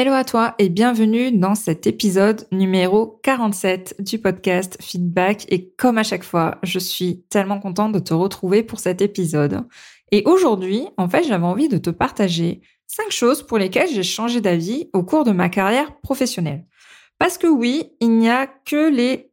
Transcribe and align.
Hello 0.00 0.12
à 0.12 0.22
toi 0.22 0.54
et 0.60 0.68
bienvenue 0.68 1.32
dans 1.32 1.56
cet 1.56 1.88
épisode 1.88 2.46
numéro 2.52 3.18
47 3.24 3.96
du 3.98 4.20
podcast 4.20 4.78
Feedback. 4.80 5.44
Et 5.48 5.70
comme 5.70 5.98
à 5.98 6.04
chaque 6.04 6.22
fois, 6.22 6.58
je 6.62 6.78
suis 6.78 7.24
tellement 7.30 7.58
contente 7.58 7.90
de 7.90 7.98
te 7.98 8.14
retrouver 8.14 8.62
pour 8.62 8.78
cet 8.78 9.02
épisode. 9.02 9.66
Et 10.12 10.22
aujourd'hui, 10.24 10.86
en 10.98 11.08
fait, 11.08 11.24
j'avais 11.24 11.44
envie 11.44 11.66
de 11.66 11.78
te 11.78 11.90
partager 11.90 12.60
cinq 12.86 13.10
choses 13.10 13.44
pour 13.44 13.58
lesquelles 13.58 13.90
j'ai 13.92 14.04
changé 14.04 14.40
d'avis 14.40 14.88
au 14.92 15.02
cours 15.02 15.24
de 15.24 15.32
ma 15.32 15.48
carrière 15.48 15.98
professionnelle. 15.98 16.64
Parce 17.18 17.36
que 17.36 17.48
oui, 17.48 17.90
il 17.98 18.18
n'y 18.18 18.30
a 18.30 18.46
que 18.46 18.88
les 18.88 19.32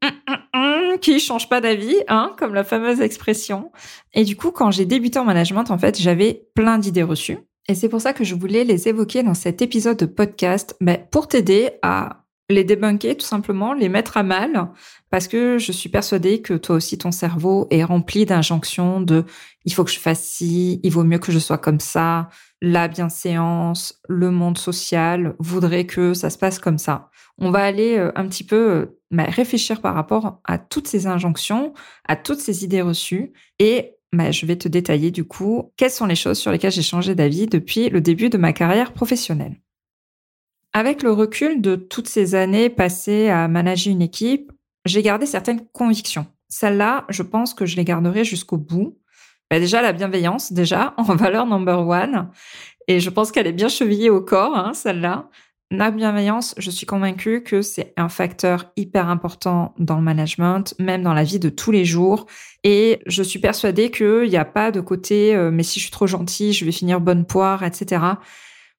qui 0.99 1.19
changent 1.19 1.47
pas 1.47 1.61
d'avis, 1.61 1.97
hein, 2.07 2.33
comme 2.39 2.55
la 2.55 2.63
fameuse 2.63 3.01
expression. 3.01 3.71
Et 4.15 4.23
du 4.23 4.35
coup, 4.35 4.49
quand 4.49 4.71
j'ai 4.71 4.85
débuté 4.85 5.19
en 5.19 5.25
management, 5.25 5.69
en 5.69 5.77
fait, 5.77 6.01
j'avais 6.01 6.47
plein 6.55 6.79
d'idées 6.79 7.03
reçues. 7.03 7.37
Et 7.67 7.75
c'est 7.75 7.89
pour 7.89 8.01
ça 8.01 8.13
que 8.13 8.23
je 8.23 8.35
voulais 8.35 8.63
les 8.63 8.87
évoquer 8.87 9.23
dans 9.23 9.33
cet 9.33 9.61
épisode 9.61 9.97
de 9.97 10.05
podcast, 10.05 10.75
mais 10.81 11.07
pour 11.11 11.27
t'aider 11.27 11.71
à 11.81 12.25
les 12.49 12.63
débunker 12.63 13.17
tout 13.17 13.25
simplement, 13.25 13.73
les 13.73 13.89
mettre 13.89 14.17
à 14.17 14.23
mal, 14.23 14.69
parce 15.09 15.27
que 15.27 15.57
je 15.57 15.71
suis 15.71 15.89
persuadée 15.89 16.41
que 16.41 16.53
toi 16.53 16.75
aussi 16.75 16.97
ton 16.97 17.11
cerveau 17.11 17.67
est 17.71 17.83
rempli 17.83 18.25
d'injonctions 18.25 19.01
de 19.01 19.23
il 19.65 19.73
faut 19.73 19.83
que 19.83 19.91
je 19.91 19.99
fasse 19.99 20.23
ci, 20.23 20.79
il 20.83 20.91
vaut 20.91 21.03
mieux 21.03 21.17
que 21.17 21.31
je 21.31 21.39
sois 21.39 21.57
comme 21.57 21.79
ça, 21.79 22.29
la 22.61 22.87
bienséance, 22.87 23.99
le 24.07 24.29
monde 24.29 24.59
social 24.59 25.35
voudrait 25.39 25.87
que 25.87 26.13
ça 26.13 26.29
se 26.29 26.37
passe 26.37 26.59
comme 26.59 26.77
ça. 26.77 27.09
On 27.39 27.49
va 27.49 27.63
aller 27.63 27.97
euh, 27.97 28.11
un 28.15 28.27
petit 28.27 28.43
peu 28.43 28.55
euh, 28.55 28.99
réfléchir 29.11 29.81
par 29.81 29.95
rapport 29.95 30.39
à 30.45 30.59
toutes 30.59 30.87
ces 30.87 31.07
injonctions, 31.07 31.73
à 32.07 32.15
toutes 32.15 32.39
ces 32.39 32.63
idées 32.63 32.81
reçues 32.81 33.33
et 33.57 33.94
je 34.13 34.45
vais 34.45 34.55
te 34.55 34.67
détailler 34.67 35.11
du 35.11 35.25
coup 35.25 35.71
quelles 35.77 35.91
sont 35.91 36.05
les 36.05 36.15
choses 36.15 36.37
sur 36.37 36.51
lesquelles 36.51 36.71
j'ai 36.71 36.81
changé 36.81 37.15
d'avis 37.15 37.47
depuis 37.47 37.89
le 37.89 38.01
début 38.01 38.29
de 38.29 38.37
ma 38.37 38.53
carrière 38.53 38.93
professionnelle. 38.93 39.61
Avec 40.73 41.03
le 41.03 41.11
recul 41.11 41.61
de 41.61 41.75
toutes 41.75 42.09
ces 42.09 42.35
années 42.35 42.69
passées 42.69 43.29
à 43.29 43.47
manager 43.47 43.93
une 43.93 44.01
équipe, 44.01 44.51
j'ai 44.85 45.01
gardé 45.01 45.25
certaines 45.25 45.65
convictions. 45.67 46.27
Celles-là, 46.49 47.05
je 47.09 47.23
pense 47.23 47.53
que 47.53 47.65
je 47.65 47.75
les 47.75 47.85
garderai 47.85 48.23
jusqu'au 48.23 48.57
bout. 48.57 48.97
Bah, 49.49 49.59
déjà, 49.59 49.81
la 49.81 49.93
bienveillance, 49.93 50.51
déjà, 50.51 50.93
en 50.97 51.15
valeur 51.15 51.45
number 51.45 51.87
one. 51.87 52.29
Et 52.87 52.99
je 52.99 53.09
pense 53.09 53.31
qu'elle 53.31 53.47
est 53.47 53.53
bien 53.53 53.69
chevillée 53.69 54.09
au 54.09 54.21
corps, 54.21 54.55
hein, 54.55 54.73
celle-là. 54.73 55.29
La 55.71 55.89
bienveillance, 55.89 56.53
je 56.59 56.69
suis 56.69 56.85
convaincue 56.85 57.41
que 57.41 57.63
c'est 57.63 57.91
un 57.97 58.07
facteur 58.07 58.71
hyper 58.77 59.09
important 59.09 59.73
dans 59.79 59.95
le 59.95 60.03
management, 60.03 60.75
même 60.77 61.01
dans 61.01 61.13
la 61.13 61.23
vie 61.23 61.39
de 61.39 61.49
tous 61.49 61.71
les 61.71 61.85
jours. 61.85 62.27
Et 62.63 62.99
je 63.07 63.23
suis 63.23 63.39
persuadée 63.39 63.89
qu'il 63.89 64.29
n'y 64.29 64.37
a 64.37 64.45
pas 64.45 64.69
de 64.69 64.79
côté, 64.79 65.35
euh, 65.35 65.49
mais 65.49 65.63
si 65.63 65.79
je 65.79 65.85
suis 65.85 65.91
trop 65.91 66.05
gentille, 66.05 66.53
je 66.53 66.65
vais 66.65 66.71
finir 66.71 67.01
bonne 67.01 67.25
poire, 67.25 67.63
etc. 67.63 68.03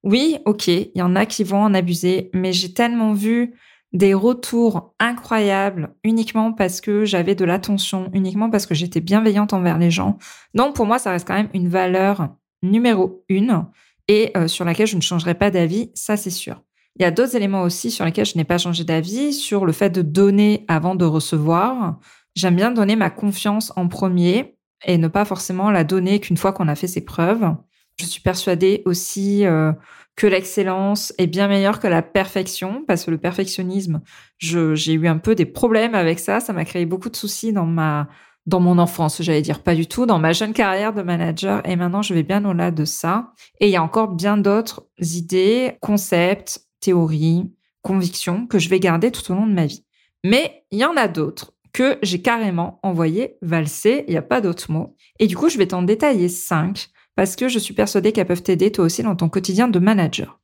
Oui, 0.04 0.38
ok, 0.44 0.68
il 0.68 0.92
y 0.94 1.02
en 1.02 1.16
a 1.16 1.26
qui 1.26 1.42
vont 1.42 1.60
en 1.60 1.74
abuser, 1.74 2.30
mais 2.32 2.52
j'ai 2.52 2.72
tellement 2.72 3.12
vu 3.14 3.54
des 3.92 4.14
retours 4.14 4.94
incroyables 5.00 5.92
uniquement 6.04 6.52
parce 6.52 6.80
que 6.80 7.04
j'avais 7.04 7.34
de 7.34 7.44
l'attention, 7.44 8.10
uniquement 8.14 8.48
parce 8.48 8.66
que 8.66 8.74
j'étais 8.74 9.00
bienveillante 9.00 9.52
envers 9.52 9.78
les 9.78 9.90
gens. 9.90 10.18
Donc 10.54 10.76
pour 10.76 10.86
moi, 10.86 11.00
ça 11.00 11.10
reste 11.10 11.26
quand 11.26 11.34
même 11.34 11.50
une 11.52 11.68
valeur 11.68 12.28
numéro 12.62 13.24
une 13.28 13.66
et 14.06 14.30
euh, 14.36 14.46
sur 14.46 14.64
laquelle 14.64 14.86
je 14.86 14.96
ne 14.96 15.02
changerai 15.02 15.34
pas 15.34 15.50
d'avis, 15.50 15.90
ça 15.94 16.16
c'est 16.16 16.30
sûr. 16.30 16.62
Il 16.98 17.02
y 17.02 17.04
a 17.04 17.10
d'autres 17.10 17.36
éléments 17.36 17.62
aussi 17.62 17.90
sur 17.90 18.04
lesquels 18.04 18.24
je 18.24 18.36
n'ai 18.36 18.44
pas 18.44 18.58
changé 18.58 18.84
d'avis, 18.84 19.32
sur 19.32 19.66
le 19.66 19.72
fait 19.72 19.90
de 19.90 20.02
donner 20.02 20.64
avant 20.66 20.94
de 20.94 21.04
recevoir. 21.04 21.98
J'aime 22.34 22.56
bien 22.56 22.70
donner 22.70 22.96
ma 22.96 23.10
confiance 23.10 23.72
en 23.76 23.88
premier 23.88 24.56
et 24.84 24.98
ne 24.98 25.08
pas 25.08 25.24
forcément 25.24 25.70
la 25.70 25.84
donner 25.84 26.20
qu'une 26.20 26.36
fois 26.36 26.52
qu'on 26.52 26.68
a 26.68 26.74
fait 26.74 26.86
ses 26.86 27.04
preuves. 27.04 27.54
Je 27.98 28.06
suis 28.06 28.20
persuadée 28.20 28.82
aussi 28.86 29.44
euh, 29.46 29.72
que 30.16 30.26
l'excellence 30.26 31.12
est 31.18 31.26
bien 31.26 31.48
meilleure 31.48 31.80
que 31.80 31.86
la 31.86 32.02
perfection, 32.02 32.84
parce 32.86 33.04
que 33.04 33.10
le 33.10 33.18
perfectionnisme, 33.18 34.00
j'ai 34.38 34.92
eu 34.92 35.06
un 35.06 35.18
peu 35.18 35.34
des 35.34 35.46
problèmes 35.46 35.94
avec 35.94 36.18
ça. 36.18 36.40
Ça 36.40 36.52
m'a 36.52 36.64
créé 36.64 36.86
beaucoup 36.86 37.10
de 37.10 37.16
soucis 37.16 37.52
dans 37.52 37.66
ma 37.66 38.08
dans 38.46 38.60
mon 38.60 38.78
enfance, 38.78 39.22
j'allais 39.22 39.42
dire 39.42 39.60
pas 39.60 39.74
du 39.74 39.88
tout, 39.88 40.06
dans 40.06 40.20
ma 40.20 40.32
jeune 40.32 40.52
carrière 40.52 40.92
de 40.92 41.02
manager. 41.02 41.68
Et 41.68 41.74
maintenant, 41.74 42.02
je 42.02 42.14
vais 42.14 42.22
bien 42.22 42.44
au-delà 42.44 42.70
de 42.70 42.84
ça. 42.84 43.32
Et 43.58 43.66
il 43.66 43.72
y 43.72 43.76
a 43.76 43.82
encore 43.82 44.08
bien 44.08 44.36
d'autres 44.36 44.86
idées, 45.00 45.76
concepts, 45.80 46.65
théories, 46.80 47.52
convictions 47.82 48.46
que 48.46 48.58
je 48.58 48.68
vais 48.68 48.80
garder 48.80 49.10
tout 49.10 49.30
au 49.30 49.34
long 49.34 49.46
de 49.46 49.52
ma 49.52 49.66
vie. 49.66 49.84
Mais 50.24 50.64
il 50.70 50.78
y 50.78 50.84
en 50.84 50.96
a 50.96 51.08
d'autres 51.08 51.52
que 51.72 51.98
j'ai 52.02 52.22
carrément 52.22 52.80
envoyé 52.82 53.36
valser, 53.42 54.04
il 54.08 54.12
n'y 54.12 54.16
a 54.16 54.22
pas 54.22 54.40
d'autre 54.40 54.72
mot. 54.72 54.96
Et 55.18 55.26
du 55.26 55.36
coup, 55.36 55.48
je 55.48 55.58
vais 55.58 55.68
t'en 55.68 55.82
détailler 55.82 56.28
cinq 56.28 56.88
parce 57.14 57.36
que 57.36 57.48
je 57.48 57.58
suis 57.58 57.74
persuadée 57.74 58.12
qu'elles 58.12 58.26
peuvent 58.26 58.42
t'aider 58.42 58.72
toi 58.72 58.86
aussi 58.86 59.02
dans 59.02 59.14
ton 59.14 59.28
quotidien 59.28 59.68
de 59.68 59.78
manager. 59.78 60.40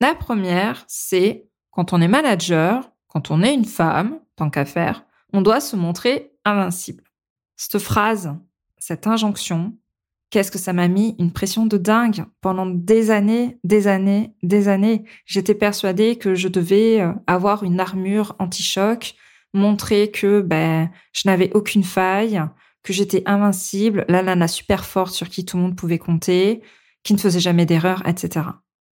La 0.00 0.14
première, 0.14 0.84
c'est 0.88 1.48
quand 1.70 1.92
on 1.92 2.00
est 2.00 2.08
manager, 2.08 2.90
quand 3.08 3.30
on 3.30 3.42
est 3.42 3.54
une 3.54 3.64
femme, 3.64 4.20
tant 4.36 4.50
qu'à 4.50 4.64
faire, 4.64 5.04
on 5.32 5.42
doit 5.42 5.60
se 5.60 5.76
montrer 5.76 6.32
invincible. 6.44 7.04
Cette 7.56 7.78
phrase, 7.78 8.34
cette 8.78 9.06
injonction, 9.06 9.76
qu'est-ce 10.32 10.50
que 10.50 10.58
ça 10.58 10.72
m'a 10.72 10.88
mis 10.88 11.14
une 11.18 11.30
pression 11.30 11.66
de 11.66 11.76
dingue 11.76 12.24
pendant 12.40 12.66
des 12.66 13.10
années, 13.10 13.58
des 13.64 13.86
années, 13.86 14.34
des 14.42 14.66
années. 14.66 15.04
J'étais 15.26 15.54
persuadée 15.54 16.16
que 16.16 16.34
je 16.34 16.48
devais 16.48 17.02
euh, 17.02 17.12
avoir 17.26 17.62
une 17.62 17.78
armure 17.78 18.34
anti-choc, 18.38 19.14
montrer 19.52 20.10
que 20.10 20.40
ben 20.40 20.90
je 21.12 21.28
n'avais 21.28 21.52
aucune 21.52 21.84
faille, 21.84 22.42
que 22.82 22.94
j'étais 22.94 23.22
invincible, 23.26 24.06
la 24.08 24.22
nana 24.22 24.48
super 24.48 24.86
forte 24.86 25.12
sur 25.12 25.28
qui 25.28 25.44
tout 25.44 25.58
le 25.58 25.64
monde 25.64 25.76
pouvait 25.76 25.98
compter, 25.98 26.62
qui 27.04 27.12
ne 27.12 27.18
faisait 27.18 27.38
jamais 27.38 27.66
d'erreur, 27.66 28.02
etc. 28.08 28.46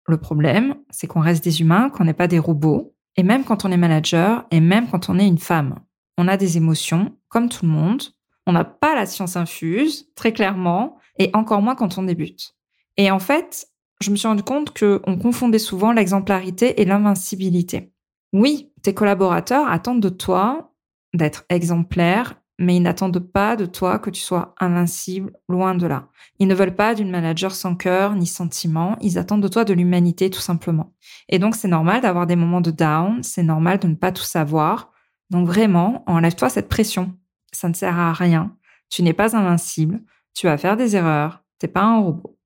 Le 0.08 0.18
problème, 0.18 0.76
c'est 0.92 1.08
qu'on 1.08 1.20
reste 1.20 1.44
des 1.44 1.62
humains, 1.62 1.90
qu'on 1.90 2.06
n'est 2.06 2.14
pas 2.14 2.28
des 2.28 2.40
robots, 2.40 2.94
et 3.18 3.24
même 3.24 3.44
quand 3.44 3.66
on 3.66 3.72
est 3.72 3.78
manager, 3.78 4.46
et 4.52 4.60
même 4.60 4.88
quand 4.88 5.10
on 5.10 5.18
est 5.18 5.28
une 5.28 5.40
femme, 5.40 5.80
on 6.20 6.28
a 6.28 6.38
des 6.38 6.58
émotions, 6.58 7.18
comme 7.28 7.50
tout 7.50 7.66
le 7.66 7.72
monde. 7.72 8.04
On 8.46 8.52
n'a 8.52 8.64
pas 8.64 8.96
la 8.96 9.06
science 9.06 9.36
infuse, 9.36 10.12
très 10.16 10.34
clairement, 10.34 10.98
et 11.18 11.30
encore 11.34 11.62
moins 11.62 11.76
quand 11.76 11.98
on 11.98 12.04
débute. 12.04 12.56
Et 12.98 13.10
en 13.10 13.20
fait, 13.20 13.68
je 14.02 14.12
me 14.12 14.16
suis 14.16 14.28
rendu 14.28 14.44
compte 14.44 14.78
qu'on 14.78 15.18
confondait 15.18 15.60
souvent 15.60 15.94
l'exemplarité 15.94 16.82
et 16.82 16.86
l'invincibilité. 16.86 17.94
Oui, 18.34 18.72
tes 18.82 18.94
collaborateurs 18.94 19.68
attendent 19.68 20.02
de 20.02 20.10
toi 20.10 20.74
d'être 21.14 21.46
exemplaire, 21.50 22.36
mais 22.60 22.76
ils 22.76 22.82
n'attendent 22.82 23.20
pas 23.20 23.56
de 23.56 23.66
toi 23.66 24.00
que 24.00 24.10
tu 24.10 24.22
sois 24.22 24.56
invincible, 24.60 25.34
loin 25.48 25.76
de 25.76 25.88
là. 25.88 26.08
Ils 26.40 26.48
ne 26.48 26.56
veulent 26.56 26.76
pas 26.76 26.96
d'une 26.96 27.10
manager 27.10 27.54
sans 27.54 27.76
cœur 27.76 28.16
ni 28.16 28.28
sentiment, 28.28 28.98
ils 29.02 29.18
attendent 29.18 29.42
de 29.42 29.48
toi 29.48 29.64
de 29.64 29.74
l'humanité 29.74 30.30
tout 30.30 30.40
simplement. 30.40 30.94
Et 31.30 31.40
donc 31.40 31.56
c'est 31.56 31.68
normal 31.68 32.02
d'avoir 32.02 32.28
des 32.28 32.36
moments 32.36 32.62
de 32.62 32.72
down, 32.72 33.24
c'est 33.24 33.44
normal 33.44 33.80
de 33.80 33.88
ne 33.88 33.96
pas 33.96 34.12
tout 34.12 34.24
savoir. 34.24 34.92
Donc 35.30 35.48
vraiment, 35.48 36.04
enlève-toi 36.08 36.50
cette 36.50 36.70
pression. 36.70 37.16
Ça 37.54 37.70
ne 37.70 37.74
sert 37.74 37.98
à 37.98 38.12
rien. 38.12 38.58
Tu 38.90 39.04
n'es 39.04 39.14
pas 39.14 39.36
invincible 39.36 40.02
tu 40.34 40.48
vas 40.48 40.58
faire 40.58 40.78
des 40.78 40.96
erreurs, 40.96 41.44
t'es 41.60 41.68
pas 41.68 41.84
un 41.84 42.00
robot. 42.00 42.38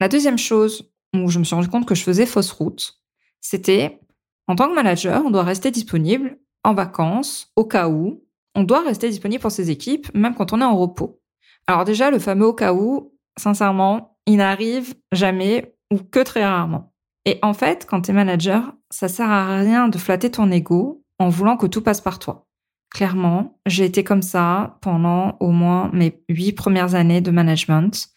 La 0.00 0.08
deuxième 0.08 0.38
chose 0.38 0.90
où 1.14 1.28
je 1.30 1.38
me 1.38 1.44
suis 1.44 1.54
rendu 1.54 1.68
compte 1.68 1.86
que 1.86 1.94
je 1.94 2.02
faisais 2.02 2.26
fausse 2.26 2.52
route, 2.52 3.00
c'était 3.40 4.00
en 4.46 4.56
tant 4.56 4.68
que 4.68 4.74
manager, 4.74 5.22
on 5.24 5.30
doit 5.30 5.42
rester 5.42 5.70
disponible 5.70 6.38
en 6.64 6.74
vacances, 6.74 7.50
au 7.56 7.64
cas 7.64 7.88
où. 7.88 8.22
On 8.54 8.62
doit 8.62 8.82
rester 8.82 9.08
disponible 9.08 9.40
pour 9.40 9.50
ses 9.50 9.70
équipes, 9.70 10.12
même 10.14 10.34
quand 10.34 10.52
on 10.52 10.60
est 10.60 10.64
en 10.64 10.76
repos. 10.76 11.20
Alors 11.66 11.84
déjà, 11.84 12.10
le 12.10 12.18
fameux 12.18 12.46
au 12.46 12.52
cas 12.52 12.72
où, 12.72 13.14
sincèrement, 13.36 14.18
il 14.26 14.36
n'arrive 14.36 14.94
jamais 15.12 15.76
ou 15.90 15.98
que 15.98 16.20
très 16.20 16.44
rarement. 16.44 16.92
Et 17.24 17.38
en 17.42 17.54
fait, 17.54 17.86
quand 17.88 18.02
tu 18.02 18.10
es 18.10 18.14
manager, 18.14 18.74
ça 18.90 19.08
sert 19.08 19.30
à 19.30 19.58
rien 19.58 19.88
de 19.88 19.98
flatter 19.98 20.30
ton 20.30 20.50
ego 20.50 21.02
en 21.18 21.30
voulant 21.30 21.56
que 21.56 21.66
tout 21.66 21.82
passe 21.82 22.00
par 22.00 22.18
toi. 22.18 22.43
Clairement, 22.94 23.58
j'ai 23.66 23.84
été 23.84 24.04
comme 24.04 24.22
ça 24.22 24.78
pendant 24.80 25.36
au 25.40 25.50
moins 25.50 25.90
mes 25.92 26.22
huit 26.28 26.52
premières 26.52 26.94
années 26.94 27.20
de 27.20 27.32
management. 27.32 28.08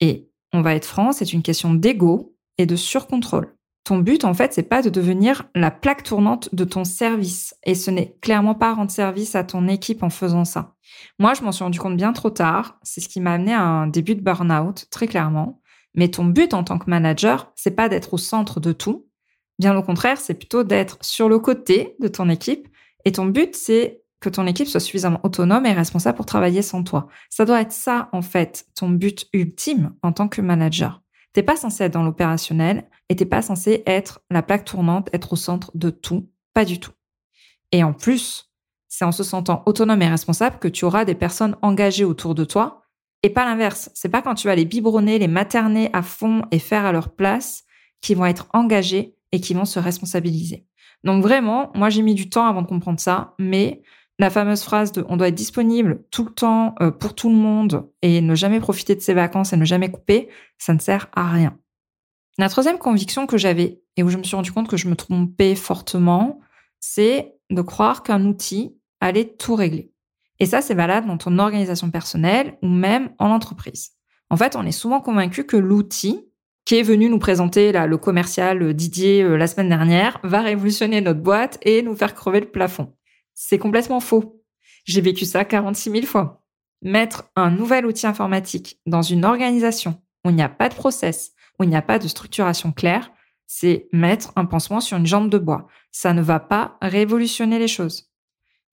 Et 0.00 0.28
on 0.52 0.60
va 0.60 0.74
être 0.74 0.84
franc, 0.84 1.12
c'est 1.12 1.32
une 1.32 1.42
question 1.42 1.72
d'ego 1.72 2.34
et 2.58 2.66
de 2.66 2.74
surcontrôle. 2.74 3.54
Ton 3.84 3.98
but, 3.98 4.24
en 4.24 4.34
fait, 4.34 4.52
c'est 4.52 4.64
pas 4.64 4.82
de 4.82 4.90
devenir 4.90 5.44
la 5.54 5.70
plaque 5.70 6.02
tournante 6.02 6.52
de 6.52 6.64
ton 6.64 6.82
service. 6.82 7.54
Et 7.64 7.76
ce 7.76 7.92
n'est 7.92 8.16
clairement 8.20 8.56
pas 8.56 8.74
rendre 8.74 8.90
service 8.90 9.36
à 9.36 9.44
ton 9.44 9.68
équipe 9.68 10.02
en 10.02 10.10
faisant 10.10 10.44
ça. 10.44 10.74
Moi, 11.20 11.34
je 11.34 11.42
m'en 11.42 11.52
suis 11.52 11.62
rendu 11.62 11.78
compte 11.78 11.96
bien 11.96 12.12
trop 12.12 12.30
tard. 12.30 12.80
C'est 12.82 13.00
ce 13.00 13.08
qui 13.08 13.20
m'a 13.20 13.34
amené 13.34 13.54
à 13.54 13.62
un 13.62 13.86
début 13.86 14.16
de 14.16 14.20
burn-out, 14.20 14.88
très 14.90 15.06
clairement. 15.06 15.60
Mais 15.94 16.08
ton 16.08 16.24
but 16.24 16.54
en 16.54 16.64
tant 16.64 16.78
que 16.78 16.90
manager, 16.90 17.52
c'est 17.54 17.70
pas 17.70 17.88
d'être 17.88 18.14
au 18.14 18.18
centre 18.18 18.58
de 18.58 18.72
tout. 18.72 19.06
Bien 19.60 19.76
au 19.76 19.82
contraire, 19.82 20.18
c'est 20.18 20.34
plutôt 20.34 20.64
d'être 20.64 20.98
sur 21.02 21.28
le 21.28 21.38
côté 21.38 21.94
de 22.00 22.08
ton 22.08 22.28
équipe 22.28 22.68
et 23.04 23.12
ton 23.12 23.26
but, 23.26 23.54
c'est 23.56 24.02
que 24.20 24.28
ton 24.28 24.46
équipe 24.46 24.68
soit 24.68 24.80
suffisamment 24.80 25.20
autonome 25.22 25.66
et 25.66 25.72
responsable 25.72 26.16
pour 26.16 26.26
travailler 26.26 26.62
sans 26.62 26.82
toi. 26.82 27.08
Ça 27.30 27.44
doit 27.44 27.60
être 27.60 27.72
ça, 27.72 28.08
en 28.12 28.22
fait, 28.22 28.66
ton 28.74 28.88
but 28.90 29.26
ultime 29.32 29.94
en 30.02 30.12
tant 30.12 30.28
que 30.28 30.40
manager. 30.40 31.02
T'es 31.32 31.42
pas 31.42 31.56
censé 31.56 31.84
être 31.84 31.92
dans 31.92 32.02
l'opérationnel 32.02 32.88
et 33.08 33.16
t'es 33.16 33.26
pas 33.26 33.42
censé 33.42 33.82
être 33.86 34.20
la 34.30 34.42
plaque 34.42 34.64
tournante, 34.64 35.08
être 35.12 35.32
au 35.34 35.36
centre 35.36 35.70
de 35.74 35.90
tout. 35.90 36.28
Pas 36.52 36.64
du 36.64 36.80
tout. 36.80 36.92
Et 37.70 37.84
en 37.84 37.92
plus, 37.92 38.50
c'est 38.88 39.04
en 39.04 39.12
se 39.12 39.22
sentant 39.22 39.62
autonome 39.66 40.02
et 40.02 40.08
responsable 40.08 40.58
que 40.58 40.68
tu 40.68 40.84
auras 40.84 41.04
des 41.04 41.14
personnes 41.14 41.56
engagées 41.62 42.04
autour 42.04 42.34
de 42.34 42.44
toi 42.44 42.82
et 43.22 43.30
pas 43.30 43.44
l'inverse. 43.44 43.90
C'est 43.94 44.08
pas 44.08 44.22
quand 44.22 44.34
tu 44.34 44.48
vas 44.48 44.54
les 44.54 44.64
biberonner, 44.64 45.18
les 45.18 45.28
materner 45.28 45.90
à 45.92 46.02
fond 46.02 46.42
et 46.50 46.58
faire 46.58 46.84
à 46.84 46.92
leur 46.92 47.14
place 47.14 47.64
qui 48.00 48.14
vont 48.14 48.26
être 48.26 48.48
engagés 48.52 49.14
et 49.32 49.40
qui 49.40 49.54
vont 49.54 49.64
se 49.64 49.78
responsabiliser. 49.78 50.66
Donc 51.04 51.22
vraiment, 51.22 51.70
moi 51.74 51.90
j'ai 51.90 52.02
mis 52.02 52.14
du 52.14 52.28
temps 52.28 52.46
avant 52.46 52.62
de 52.62 52.66
comprendre 52.66 53.00
ça, 53.00 53.34
mais 53.38 53.82
la 54.18 54.30
fameuse 54.30 54.62
phrase 54.62 54.92
de 54.92 55.04
on 55.08 55.16
doit 55.16 55.28
être 55.28 55.34
disponible 55.34 56.02
tout 56.10 56.24
le 56.24 56.32
temps 56.32 56.74
euh, 56.80 56.90
pour 56.90 57.14
tout 57.14 57.28
le 57.28 57.36
monde 57.36 57.88
et 58.02 58.20
ne 58.20 58.34
jamais 58.34 58.60
profiter 58.60 58.94
de 58.94 59.00
ses 59.00 59.14
vacances 59.14 59.52
et 59.52 59.56
ne 59.56 59.64
jamais 59.64 59.90
couper, 59.90 60.28
ça 60.58 60.74
ne 60.74 60.80
sert 60.80 61.08
à 61.14 61.28
rien. 61.30 61.56
La 62.36 62.48
troisième 62.48 62.78
conviction 62.78 63.26
que 63.26 63.38
j'avais 63.38 63.80
et 63.96 64.02
où 64.02 64.08
je 64.08 64.16
me 64.16 64.22
suis 64.22 64.36
rendu 64.36 64.52
compte 64.52 64.68
que 64.68 64.76
je 64.76 64.88
me 64.88 64.96
trompais 64.96 65.54
fortement, 65.54 66.40
c'est 66.80 67.34
de 67.50 67.62
croire 67.62 68.02
qu'un 68.02 68.24
outil 68.24 68.76
allait 69.00 69.36
tout 69.36 69.54
régler. 69.54 69.92
Et 70.40 70.46
ça, 70.46 70.62
c'est 70.62 70.74
valable 70.74 71.08
dans 71.08 71.18
ton 71.18 71.38
organisation 71.38 71.90
personnelle 71.90 72.56
ou 72.62 72.68
même 72.68 73.10
en 73.18 73.30
entreprise. 73.30 73.92
En 74.30 74.36
fait, 74.36 74.54
on 74.56 74.64
est 74.64 74.72
souvent 74.72 75.00
convaincu 75.00 75.44
que 75.44 75.56
l'outil 75.56 76.28
qui 76.64 76.76
est 76.76 76.82
venu 76.82 77.08
nous 77.08 77.18
présenter 77.18 77.72
là, 77.72 77.86
le 77.86 77.96
commercial 77.96 78.62
euh, 78.62 78.74
Didier 78.74 79.22
euh, 79.22 79.36
la 79.36 79.46
semaine 79.46 79.70
dernière 79.70 80.20
va 80.22 80.42
révolutionner 80.42 81.00
notre 81.00 81.20
boîte 81.20 81.58
et 81.62 81.80
nous 81.82 81.96
faire 81.96 82.14
crever 82.14 82.40
le 82.40 82.50
plafond. 82.50 82.92
C'est 83.40 83.58
complètement 83.58 84.00
faux. 84.00 84.42
J'ai 84.84 85.00
vécu 85.00 85.24
ça 85.24 85.44
46 85.44 85.92
000 85.92 86.06
fois. 86.06 86.42
Mettre 86.82 87.30
un 87.36 87.52
nouvel 87.52 87.86
outil 87.86 88.08
informatique 88.08 88.80
dans 88.84 89.00
une 89.00 89.24
organisation 89.24 90.02
où 90.24 90.30
il 90.30 90.34
n'y 90.34 90.42
a 90.42 90.48
pas 90.48 90.68
de 90.68 90.74
process, 90.74 91.34
où 91.56 91.62
il 91.62 91.70
n'y 91.70 91.76
a 91.76 91.82
pas 91.82 92.00
de 92.00 92.08
structuration 92.08 92.72
claire, 92.72 93.12
c'est 93.46 93.86
mettre 93.92 94.32
un 94.34 94.44
pansement 94.44 94.80
sur 94.80 94.96
une 94.96 95.06
jambe 95.06 95.30
de 95.30 95.38
bois. 95.38 95.68
Ça 95.92 96.14
ne 96.14 96.20
va 96.20 96.40
pas 96.40 96.78
révolutionner 96.82 97.60
les 97.60 97.68
choses. 97.68 98.10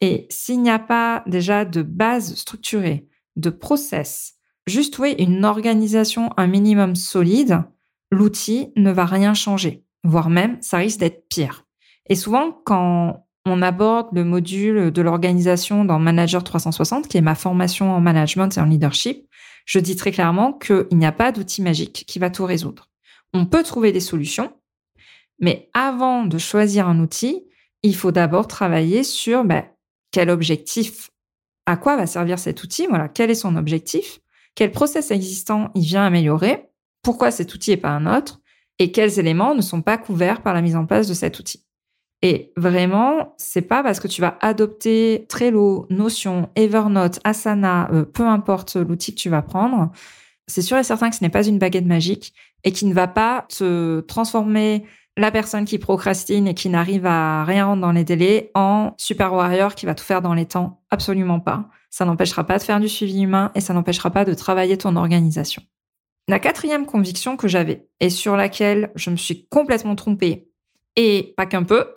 Et 0.01 0.25
s'il 0.31 0.63
n'y 0.63 0.71
a 0.71 0.79
pas 0.79 1.23
déjà 1.27 1.63
de 1.63 1.83
base 1.83 2.33
structurée, 2.33 3.07
de 3.35 3.51
process, 3.51 4.33
juste 4.65 4.97
oui, 4.97 5.13
une 5.19 5.45
organisation 5.45 6.31
un 6.37 6.47
minimum 6.47 6.95
solide, 6.95 7.61
l'outil 8.09 8.73
ne 8.75 8.91
va 8.91 9.05
rien 9.05 9.35
changer, 9.35 9.85
voire 10.03 10.31
même 10.31 10.59
ça 10.61 10.77
risque 10.77 11.01
d'être 11.01 11.27
pire. 11.29 11.65
Et 12.09 12.15
souvent, 12.15 12.51
quand 12.65 13.24
on 13.45 13.61
aborde 13.61 14.07
le 14.13 14.23
module 14.23 14.91
de 14.91 15.01
l'organisation 15.01 15.85
dans 15.85 15.99
Manager 15.99 16.43
360, 16.43 17.07
qui 17.07 17.17
est 17.17 17.21
ma 17.21 17.35
formation 17.35 17.91
en 17.91 18.01
management 18.01 18.57
et 18.57 18.59
en 18.59 18.65
leadership, 18.65 19.27
je 19.65 19.79
dis 19.79 19.95
très 19.95 20.11
clairement 20.11 20.53
qu'il 20.53 20.87
n'y 20.93 21.05
a 21.05 21.11
pas 21.11 21.31
d'outil 21.31 21.61
magique 21.61 22.05
qui 22.07 22.19
va 22.19 22.29
tout 22.29 22.45
résoudre. 22.45 22.89
On 23.33 23.45
peut 23.45 23.63
trouver 23.63 23.91
des 23.91 23.99
solutions, 23.99 24.53
mais 25.39 25.69
avant 25.73 26.25
de 26.25 26.37
choisir 26.37 26.87
un 26.87 26.99
outil, 26.99 27.43
il 27.83 27.95
faut 27.95 28.11
d'abord 28.11 28.47
travailler 28.47 29.03
sur 29.03 29.43
ben, 29.43 29.65
quel 30.11 30.29
objectif, 30.29 31.11
à 31.65 31.77
quoi 31.77 31.97
va 31.97 32.07
servir 32.07 32.39
cet 32.39 32.63
outil, 32.63 32.87
voilà, 32.87 33.09
quel 33.09 33.29
est 33.29 33.35
son 33.35 33.55
objectif, 33.55 34.19
quel 34.55 34.71
process 34.71 35.11
existant 35.11 35.71
il 35.75 35.83
vient 35.83 36.05
améliorer, 36.05 36.69
pourquoi 37.03 37.29
cet 37.29 37.53
outil 37.53 37.73
et 37.73 37.77
pas 37.77 37.89
un 37.89 38.17
autre, 38.17 38.39
et 38.79 38.91
quels 38.91 39.19
éléments 39.19 39.55
ne 39.55 39.61
sont 39.61 39.81
pas 39.81 39.97
couverts 39.97 40.41
par 40.41 40.53
la 40.53 40.61
mise 40.61 40.75
en 40.75 40.85
place 40.85 41.07
de 41.07 41.13
cet 41.13 41.39
outil. 41.39 41.64
Et 42.21 42.51
vraiment, 42.55 43.35
c'est 43.37 43.61
pas 43.61 43.83
parce 43.83 43.99
que 43.99 44.07
tu 44.07 44.21
vas 44.21 44.37
adopter 44.41 45.25
Trello, 45.29 45.85
Notion, 45.89 46.49
Evernote, 46.55 47.19
Asana, 47.23 47.89
euh, 47.91 48.03
peu 48.03 48.25
importe 48.25 48.77
l'outil 48.77 49.13
que 49.13 49.19
tu 49.19 49.29
vas 49.29 49.41
prendre, 49.41 49.91
c'est 50.47 50.61
sûr 50.61 50.77
et 50.77 50.83
certain 50.83 51.09
que 51.09 51.15
ce 51.15 51.23
n'est 51.23 51.29
pas 51.29 51.45
une 51.45 51.59
baguette 51.59 51.85
magique 51.85 52.33
et 52.63 52.71
qui 52.71 52.85
ne 52.85 52.93
va 52.93 53.07
pas 53.07 53.45
te 53.49 54.01
transformer 54.01 54.85
la 55.17 55.31
personne 55.31 55.65
qui 55.65 55.77
procrastine 55.77 56.47
et 56.47 56.53
qui 56.53 56.69
n'arrive 56.69 57.05
à 57.05 57.45
rien 57.45 57.65
rendre 57.65 57.81
dans 57.81 57.91
les 57.91 58.03
délais 58.03 58.51
en 58.53 58.93
super 58.97 59.33
warrior 59.33 59.75
qui 59.75 59.85
va 59.85 59.95
tout 59.95 60.03
faire 60.03 60.21
dans 60.21 60.33
les 60.33 60.45
temps. 60.45 60.81
Absolument 60.91 61.39
pas. 61.39 61.69
Ça 61.89 62.05
n'empêchera 62.05 62.43
pas 62.43 62.57
de 62.57 62.63
faire 62.63 62.79
du 62.79 62.89
suivi 62.89 63.21
humain 63.21 63.51
et 63.55 63.61
ça 63.61 63.73
n'empêchera 63.73 64.09
pas 64.09 64.25
de 64.25 64.33
travailler 64.33 64.77
ton 64.77 64.97
organisation. 64.97 65.61
La 66.27 66.39
quatrième 66.39 66.85
conviction 66.85 67.37
que 67.37 67.47
j'avais 67.47 67.87
et 67.99 68.09
sur 68.09 68.35
laquelle 68.35 68.91
je 68.95 69.09
me 69.09 69.15
suis 69.15 69.47
complètement 69.47 69.95
trompée, 69.95 70.49
et 70.95 71.33
pas 71.37 71.45
qu'un 71.45 71.63
peu, 71.63 71.87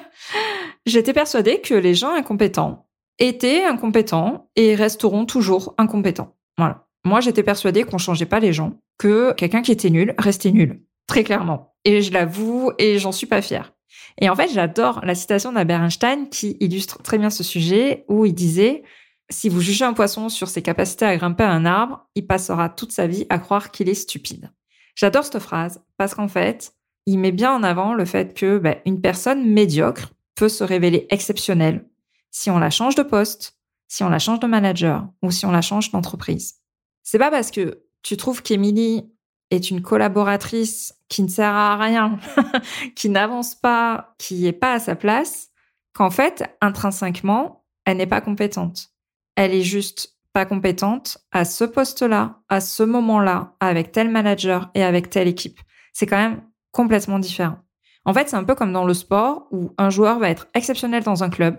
j'étais 0.86 1.12
persuadée 1.12 1.60
que 1.60 1.74
les 1.74 1.94
gens 1.94 2.14
incompétents 2.14 2.86
étaient 3.18 3.64
incompétents 3.64 4.50
et 4.56 4.74
resteront 4.74 5.26
toujours 5.26 5.74
incompétents. 5.78 6.36
Voilà. 6.56 6.86
Moi, 7.04 7.20
j'étais 7.20 7.42
persuadée 7.42 7.84
qu'on 7.84 7.98
changeait 7.98 8.26
pas 8.26 8.40
les 8.40 8.52
gens, 8.52 8.78
que 8.98 9.32
quelqu'un 9.32 9.62
qui 9.62 9.72
était 9.72 9.90
nul 9.90 10.14
restait 10.18 10.52
nul. 10.52 10.82
Très 11.06 11.24
clairement. 11.24 11.74
Et 11.84 12.00
je 12.00 12.12
l'avoue, 12.12 12.72
et 12.78 12.98
j'en 12.98 13.12
suis 13.12 13.26
pas 13.26 13.42
fière. 13.42 13.72
Et 14.20 14.28
en 14.28 14.36
fait, 14.36 14.48
j'adore 14.52 15.00
la 15.04 15.14
citation 15.14 15.52
d'Albert 15.52 15.82
Einstein 15.82 16.28
qui 16.28 16.56
illustre 16.60 17.02
très 17.02 17.18
bien 17.18 17.30
ce 17.30 17.42
sujet 17.42 18.04
où 18.08 18.24
il 18.24 18.34
disait 18.34 18.82
si 19.30 19.48
vous 19.48 19.60
jugez 19.60 19.84
un 19.84 19.94
poisson 19.94 20.28
sur 20.28 20.48
ses 20.48 20.62
capacités 20.62 21.06
à 21.06 21.16
grimper 21.16 21.44
à 21.44 21.50
un 21.50 21.64
arbre, 21.64 22.06
il 22.14 22.26
passera 22.26 22.68
toute 22.68 22.92
sa 22.92 23.06
vie 23.06 23.26
à 23.30 23.38
croire 23.38 23.70
qu'il 23.70 23.88
est 23.88 23.94
stupide. 23.94 24.52
J'adore 24.94 25.24
cette 25.24 25.38
phrase 25.38 25.82
parce 25.96 26.14
qu'en 26.14 26.28
fait, 26.28 26.74
il 27.06 27.18
met 27.18 27.32
bien 27.32 27.54
en 27.54 27.62
avant 27.62 27.94
le 27.94 28.04
fait 28.04 28.34
que 28.34 28.58
ben, 28.58 28.76
une 28.86 29.00
personne 29.00 29.46
médiocre 29.46 30.12
peut 30.34 30.48
se 30.48 30.64
révéler 30.64 31.06
exceptionnelle 31.10 31.86
si 32.30 32.50
on 32.50 32.58
la 32.58 32.70
change 32.70 32.94
de 32.94 33.02
poste, 33.02 33.58
si 33.88 34.02
on 34.02 34.08
la 34.08 34.18
change 34.18 34.40
de 34.40 34.46
manager 34.46 35.06
ou 35.22 35.30
si 35.30 35.44
on 35.44 35.50
la 35.50 35.60
change 35.60 35.90
d'entreprise. 35.90 36.54
C'est 37.02 37.18
pas 37.18 37.30
parce 37.30 37.50
que 37.50 37.82
tu 38.02 38.16
trouves 38.16 38.42
qu'Emilie 38.42 39.10
est 39.50 39.70
une 39.70 39.82
collaboratrice 39.82 40.94
qui 41.08 41.22
ne 41.22 41.28
sert 41.28 41.52
à 41.54 41.76
rien, 41.76 42.18
qui 42.96 43.10
n'avance 43.10 43.54
pas, 43.54 44.14
qui 44.18 44.46
est 44.46 44.52
pas 44.52 44.72
à 44.72 44.78
sa 44.78 44.96
place, 44.96 45.50
qu'en 45.92 46.10
fait, 46.10 46.56
intrinsèquement, 46.62 47.64
elle 47.84 47.98
n'est 47.98 48.06
pas 48.06 48.22
compétente 48.22 48.92
elle 49.36 49.54
est 49.54 49.62
juste 49.62 50.16
pas 50.32 50.46
compétente 50.46 51.18
à 51.30 51.44
ce 51.44 51.64
poste-là, 51.64 52.40
à 52.48 52.60
ce 52.60 52.82
moment-là, 52.82 53.54
avec 53.60 53.92
tel 53.92 54.08
manager 54.08 54.70
et 54.74 54.82
avec 54.82 55.10
telle 55.10 55.28
équipe. 55.28 55.60
C'est 55.92 56.06
quand 56.06 56.16
même 56.16 56.42
complètement 56.72 57.18
différent. 57.18 57.58
En 58.04 58.12
fait, 58.12 58.28
c'est 58.28 58.36
un 58.36 58.44
peu 58.44 58.54
comme 58.54 58.72
dans 58.72 58.84
le 58.84 58.94
sport 58.94 59.46
où 59.52 59.72
un 59.78 59.90
joueur 59.90 60.18
va 60.18 60.30
être 60.30 60.48
exceptionnel 60.54 61.04
dans 61.04 61.22
un 61.22 61.30
club, 61.30 61.58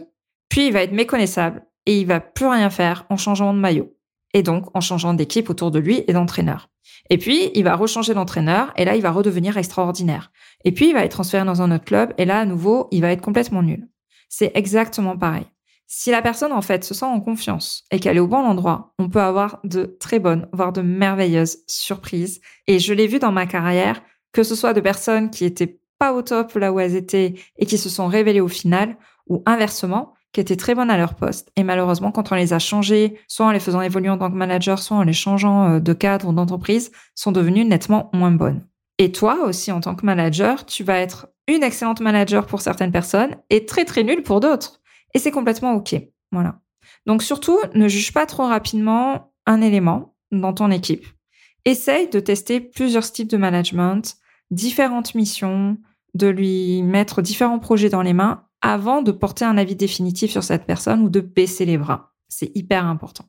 puis 0.50 0.68
il 0.68 0.74
va 0.74 0.84
être 0.84 0.92
méconnaissable 0.92 1.66
et 1.86 2.00
il 2.00 2.06
va 2.06 2.20
plus 2.20 2.48
rien 2.48 2.70
faire 2.70 3.06
en 3.10 3.18
changeant 3.18 3.54
de 3.54 3.60
maillot. 3.60 3.96
Et 4.34 4.44
donc 4.44 4.66
en 4.76 4.82
changeant 4.82 5.14
d'équipe 5.14 5.50
autour 5.50 5.72
de 5.72 5.80
lui 5.80 6.04
et 6.08 6.14
d'entraîneur. 6.14 6.70
Et 7.10 7.18
puis, 7.18 7.52
il 7.54 7.64
va 7.64 7.76
rechanger 7.76 8.14
d'entraîneur 8.14 8.74
et 8.76 8.86
là, 8.86 8.96
il 8.96 9.02
va 9.02 9.12
redevenir 9.12 9.58
extraordinaire. 9.58 10.32
Et 10.64 10.72
puis, 10.72 10.88
il 10.90 10.94
va 10.94 11.04
être 11.04 11.12
transféré 11.12 11.46
dans 11.46 11.62
un 11.62 11.72
autre 11.72 11.86
club 11.86 12.14
et 12.18 12.26
là, 12.26 12.40
à 12.40 12.46
nouveau, 12.46 12.88
il 12.92 13.02
va 13.02 13.12
être 13.12 13.22
complètement 13.22 13.62
nul. 13.62 13.88
C'est 14.30 14.52
exactement 14.56 15.18
pareil. 15.18 15.46
Si 15.86 16.10
la 16.12 16.22
personne, 16.22 16.54
en 16.54 16.62
fait, 16.62 16.84
se 16.84 16.94
sent 16.94 17.06
en 17.06 17.20
confiance 17.20 17.84
et 17.92 18.00
qu'elle 18.00 18.18
est 18.18 18.22
au 18.22 18.28
bon 18.28 18.38
endroit, 18.38 18.94
on 18.98 19.10
peut 19.10 19.22
avoir 19.22 19.60
de 19.64 19.98
très 20.00 20.20
bonnes, 20.20 20.48
voire 20.54 20.74
de 20.74 20.82
merveilleuses 20.82 21.60
surprises. 21.68 22.42
Et 22.68 22.80
je 22.80 22.94
l'ai 22.94 23.06
vu 23.06 23.20
dans 23.20 23.32
ma 23.32 23.46
carrière, 23.46 24.02
que 24.34 24.44
ce 24.44 24.56
soit 24.56 24.74
de 24.74 24.82
personnes 24.82 25.30
qui 25.30 25.46
étaient 25.46 25.80
pas 26.00 26.14
au 26.14 26.22
top 26.22 26.54
là 26.56 26.74
où 26.74 26.80
elles 26.80 26.96
étaient 26.96 27.36
et 27.58 27.66
qui 27.66 27.78
se 27.78 27.90
sont 27.90 28.08
révélées 28.08 28.42
au 28.42 28.48
final, 28.48 28.98
ou 29.28 29.42
inversement, 29.46 30.14
qui 30.34 30.42
étaient 30.42 30.58
très 30.58 30.76
bonnes 30.76 30.90
à 30.90 30.98
leur 30.98 31.14
poste. 31.14 31.52
Et 31.56 31.64
malheureusement, 31.64 32.12
quand 32.12 32.32
on 32.32 32.36
les 32.36 32.54
a 32.54 32.60
changées, 32.60 33.20
soit 33.28 33.46
en 33.46 33.52
les 33.52 33.60
faisant 33.60 33.82
évoluer 33.82 34.10
en 34.10 34.18
tant 34.18 34.32
que 34.32 34.36
manager, 34.36 34.80
soit 34.80 34.98
en 34.98 35.04
les 35.04 35.14
changeant 35.14 35.76
euh, 35.76 35.80
de 35.80 35.94
cadre 35.94 36.28
ou 36.28 36.34
d'entreprise, 36.34 36.92
sont 37.16 37.32
devenues 37.32 37.64
nettement 37.64 38.10
moins 38.14 38.32
bonnes. 38.32 38.66
Et 38.98 39.12
toi 39.12 39.46
aussi, 39.46 39.72
en 39.72 39.80
tant 39.80 39.96
que 39.96 40.06
manager, 40.06 40.66
tu 40.66 40.84
vas 40.84 41.00
être 41.00 41.28
une 41.48 41.64
excellente 41.64 42.02
manager 42.02 42.46
pour 42.46 42.62
certaines 42.62 42.92
personnes 42.92 43.36
et 43.50 43.66
très 43.66 43.86
très 43.86 44.04
nulle 44.04 44.24
pour 44.24 44.40
d'autres. 44.40 44.82
Et 45.14 45.20
c'est 45.20 45.32
complètement 45.32 45.74
OK. 45.74 45.96
Voilà. 46.32 46.60
Donc 47.06 47.22
surtout, 47.22 47.60
ne 47.76 47.88
juge 47.88 48.14
pas 48.14 48.26
trop 48.26 48.48
rapidement 48.48 49.32
un 49.46 49.62
élément 49.62 50.16
dans 50.32 50.54
ton 50.54 50.72
équipe. 50.72 51.06
Essaye 51.66 52.10
de 52.10 52.20
tester 52.20 52.60
plusieurs 52.60 53.04
styles 53.04 53.28
de 53.28 53.38
management, 53.38 54.16
différentes 54.54 55.16
missions, 55.16 55.78
de 56.14 56.28
lui 56.28 56.84
mettre 56.84 57.22
différents 57.22 57.60
projets 57.60 57.90
dans 57.90 58.02
les 58.02 58.14
mains 58.14 58.46
avant 58.62 59.02
de 59.02 59.12
porter 59.12 59.46
un 59.46 59.58
avis 59.58 59.76
définitif 59.76 60.32
sur 60.32 60.44
cette 60.44 60.66
personne 60.66 61.02
ou 61.02 61.10
de 61.10 61.20
baisser 61.20 61.66
les 61.66 61.78
bras. 61.78 62.14
C'est 62.30 62.56
hyper 62.56 62.86
important. 62.86 63.26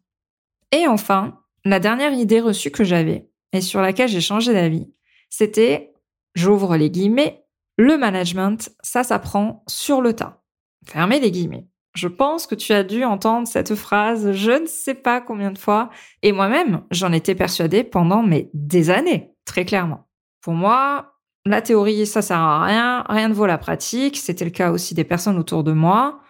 Et 0.71 0.87
enfin, 0.87 1.41
la 1.65 1.81
dernière 1.81 2.13
idée 2.13 2.41
reçue 2.41 2.71
que 2.71 2.85
j'avais 2.85 3.31
et 3.53 3.61
sur 3.61 3.81
laquelle 3.81 4.09
j'ai 4.09 4.21
changé 4.21 4.53
d'avis, 4.53 4.93
c'était, 5.31 5.95
j'ouvre 6.35 6.77
les 6.77 6.91
guillemets, 6.91 7.45
le 7.77 7.97
management, 7.97 8.71
ça 8.83 9.03
s'apprend 9.03 9.65
sur 9.67 10.01
le 10.01 10.15
tas. 10.15 10.43
Fermez 10.87 11.21
les 11.21 11.31
guillemets. 11.31 11.67
Je 11.95 12.09
pense 12.09 12.47
que 12.47 12.55
tu 12.55 12.73
as 12.73 12.83
dû 12.83 13.05
entendre 13.05 13.47
cette 13.47 13.75
phrase 13.75 14.33
je 14.33 14.51
ne 14.51 14.67
sais 14.67 14.95
pas 14.95 15.21
combien 15.21 15.53
de 15.53 15.59
fois. 15.59 15.91
Et 16.23 16.33
moi-même, 16.33 16.83
j'en 16.91 17.13
étais 17.13 17.35
persuadée 17.35 17.85
pendant 17.85 18.23
mais 18.23 18.51
des 18.53 18.91
années, 18.91 19.33
très 19.45 19.65
clairement. 19.65 20.09
Pour 20.41 20.55
moi, 20.55 21.14
la 21.47 21.61
théorie, 21.61 22.07
ça 22.07 22.23
sert 22.23 22.39
à 22.39 22.65
rien, 22.65 23.05
rien 23.09 23.29
ne 23.29 23.35
vaut 23.35 23.47
la 23.47 23.59
pratique. 23.59 24.17
C'était 24.17 24.45
le 24.45 24.51
cas 24.51 24.71
aussi 24.71 24.95
des 24.95 25.05
personnes 25.05 25.39
autour 25.39 25.65
de 25.65 25.73
moi. 25.73 26.21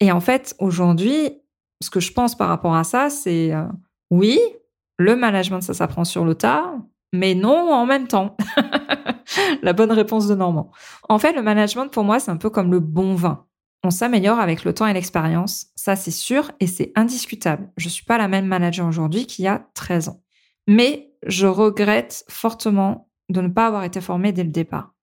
Et 0.00 0.12
en 0.12 0.20
fait, 0.20 0.54
aujourd'hui, 0.58 1.42
ce 1.82 1.90
que 1.90 2.00
je 2.00 2.12
pense 2.12 2.36
par 2.36 2.48
rapport 2.48 2.74
à 2.74 2.84
ça, 2.84 3.10
c'est 3.10 3.52
euh, 3.52 3.64
oui, 4.10 4.38
le 4.98 5.16
management, 5.16 5.60
ça 5.62 5.74
s'apprend 5.74 6.04
sur 6.04 6.24
le 6.24 6.34
tas, 6.34 6.74
mais 7.12 7.34
non 7.34 7.72
en 7.72 7.86
même 7.86 8.06
temps. 8.06 8.36
la 9.62 9.72
bonne 9.72 9.92
réponse 9.92 10.28
de 10.28 10.34
Normand. 10.34 10.70
En 11.08 11.18
fait, 11.18 11.32
le 11.32 11.42
management, 11.42 11.88
pour 11.88 12.04
moi, 12.04 12.20
c'est 12.20 12.30
un 12.30 12.36
peu 12.36 12.50
comme 12.50 12.70
le 12.70 12.80
bon 12.80 13.14
vin. 13.14 13.46
On 13.82 13.90
s'améliore 13.90 14.38
avec 14.38 14.64
le 14.64 14.74
temps 14.74 14.86
et 14.86 14.92
l'expérience, 14.92 15.68
ça 15.74 15.96
c'est 15.96 16.10
sûr 16.10 16.50
et 16.60 16.66
c'est 16.66 16.92
indiscutable. 16.96 17.70
Je 17.78 17.88
suis 17.88 18.04
pas 18.04 18.18
la 18.18 18.28
même 18.28 18.44
manager 18.44 18.86
aujourd'hui 18.86 19.26
qu'il 19.26 19.46
y 19.46 19.48
a 19.48 19.66
13 19.72 20.10
ans. 20.10 20.22
Mais 20.68 21.14
je 21.26 21.46
regrette 21.46 22.24
fortement 22.28 23.09
de 23.30 23.40
ne 23.40 23.48
pas 23.48 23.66
avoir 23.66 23.84
été 23.84 24.00
formée 24.00 24.32
dès 24.32 24.44
le 24.44 24.50
départ. 24.50 24.94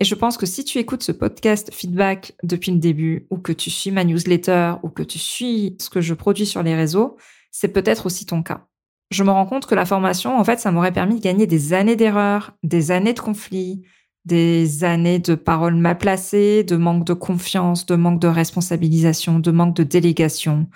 Et 0.00 0.04
je 0.04 0.14
pense 0.14 0.36
que 0.36 0.46
si 0.46 0.64
tu 0.64 0.78
écoutes 0.78 1.04
ce 1.04 1.12
podcast 1.12 1.72
feedback 1.72 2.34
depuis 2.42 2.72
le 2.72 2.78
début, 2.78 3.26
ou 3.30 3.38
que 3.38 3.52
tu 3.52 3.70
suis 3.70 3.92
ma 3.92 4.04
newsletter, 4.04 4.74
ou 4.82 4.88
que 4.88 5.04
tu 5.04 5.18
suis 5.18 5.76
ce 5.80 5.88
que 5.88 6.00
je 6.00 6.14
produis 6.14 6.46
sur 6.46 6.62
les 6.62 6.74
réseaux, 6.74 7.16
c'est 7.52 7.68
peut-être 7.68 8.06
aussi 8.06 8.26
ton 8.26 8.42
cas. 8.42 8.66
Je 9.10 9.22
me 9.22 9.30
rends 9.30 9.46
compte 9.46 9.66
que 9.66 9.76
la 9.76 9.86
formation, 9.86 10.36
en 10.36 10.42
fait, 10.42 10.58
ça 10.58 10.72
m'aurait 10.72 10.92
permis 10.92 11.16
de 11.16 11.20
gagner 11.20 11.46
des 11.46 11.72
années 11.72 11.94
d'erreurs, 11.94 12.56
des 12.64 12.90
années 12.90 13.12
de 13.12 13.20
conflits, 13.20 13.82
des 14.24 14.82
années 14.82 15.20
de 15.20 15.36
paroles 15.36 15.76
mal 15.76 15.98
placées, 15.98 16.64
de 16.64 16.76
manque 16.76 17.04
de 17.04 17.12
confiance, 17.12 17.86
de 17.86 17.94
manque 17.94 18.20
de 18.20 18.28
responsabilisation, 18.28 19.38
de 19.38 19.50
manque 19.52 19.76
de 19.76 19.84
délégation. 19.84 20.66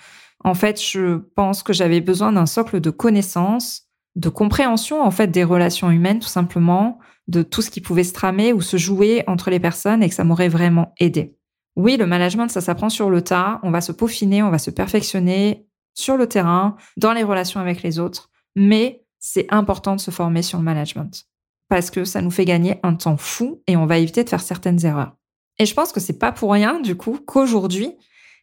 En 0.43 0.53
fait, 0.53 0.81
je 0.81 1.17
pense 1.35 1.63
que 1.63 1.73
j'avais 1.73 1.99
besoin 1.99 2.31
d'un 2.31 2.45
socle 2.45 2.79
de 2.79 2.89
connaissances, 2.89 3.88
de 4.19 4.29
compréhension, 4.29 5.01
en 5.01 5.11
fait, 5.11 5.27
des 5.27 5.43
relations 5.43 5.89
humaines, 5.89 6.19
tout 6.19 6.27
simplement, 6.27 6.99
de 7.27 7.41
tout 7.41 7.61
ce 7.61 7.69
qui 7.69 7.79
pouvait 7.79 8.03
se 8.03 8.13
tramer 8.13 8.51
ou 8.51 8.61
se 8.61 8.75
jouer 8.75 9.23
entre 9.27 9.49
les 9.49 9.59
personnes 9.59 10.03
et 10.03 10.09
que 10.09 10.15
ça 10.15 10.25
m'aurait 10.25 10.49
vraiment 10.49 10.93
aidé. 10.99 11.37
Oui, 11.77 11.95
le 11.95 12.05
management, 12.05 12.49
ça 12.49 12.59
s'apprend 12.59 12.89
sur 12.89 13.09
le 13.09 13.21
tas. 13.21 13.59
On 13.63 13.71
va 13.71 13.79
se 13.79 13.93
peaufiner, 13.93 14.43
on 14.43 14.49
va 14.49 14.57
se 14.57 14.71
perfectionner 14.71 15.65
sur 15.93 16.17
le 16.17 16.27
terrain, 16.27 16.75
dans 16.97 17.13
les 17.13 17.23
relations 17.23 17.61
avec 17.61 17.81
les 17.81 17.97
autres. 17.99 18.29
Mais 18.55 19.05
c'est 19.19 19.47
important 19.49 19.95
de 19.95 20.01
se 20.01 20.11
former 20.11 20.41
sur 20.41 20.57
le 20.57 20.65
management 20.65 21.25
parce 21.69 21.91
que 21.91 22.03
ça 22.03 22.21
nous 22.21 22.31
fait 22.31 22.45
gagner 22.45 22.79
un 22.83 22.95
temps 22.95 23.17
fou 23.17 23.61
et 23.67 23.77
on 23.77 23.85
va 23.85 23.99
éviter 23.99 24.23
de 24.23 24.29
faire 24.29 24.41
certaines 24.41 24.83
erreurs. 24.85 25.15
Et 25.59 25.65
je 25.65 25.73
pense 25.73 25.91
que 25.91 25.99
c'est 25.99 26.17
pas 26.17 26.31
pour 26.31 26.51
rien, 26.51 26.79
du 26.79 26.95
coup, 26.95 27.19
qu'aujourd'hui, 27.25 27.95